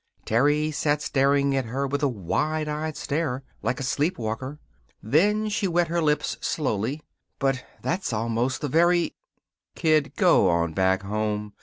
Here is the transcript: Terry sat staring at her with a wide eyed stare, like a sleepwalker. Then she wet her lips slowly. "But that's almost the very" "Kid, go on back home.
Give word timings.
Terry 0.25 0.71
sat 0.71 0.99
staring 1.03 1.55
at 1.55 1.65
her 1.65 1.85
with 1.85 2.01
a 2.01 2.07
wide 2.07 2.67
eyed 2.67 2.97
stare, 2.97 3.43
like 3.61 3.79
a 3.79 3.83
sleepwalker. 3.83 4.57
Then 5.03 5.47
she 5.47 5.67
wet 5.67 5.89
her 5.89 6.01
lips 6.01 6.37
slowly. 6.41 7.03
"But 7.37 7.63
that's 7.83 8.11
almost 8.11 8.61
the 8.61 8.67
very" 8.67 9.13
"Kid, 9.75 10.13
go 10.15 10.49
on 10.49 10.73
back 10.73 11.03
home. 11.03 11.53